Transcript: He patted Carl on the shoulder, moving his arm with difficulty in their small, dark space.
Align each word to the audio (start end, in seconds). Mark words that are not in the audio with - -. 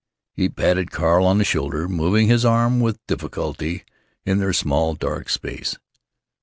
He 0.33 0.49
patted 0.49 0.89
Carl 0.89 1.27
on 1.27 1.37
the 1.37 1.43
shoulder, 1.43 1.87
moving 1.87 2.25
his 2.25 2.43
arm 2.43 2.79
with 2.79 2.97
difficulty 3.05 3.83
in 4.25 4.39
their 4.39 4.51
small, 4.51 4.95
dark 4.95 5.29
space. 5.29 5.75